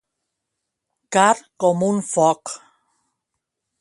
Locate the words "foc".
2.11-2.55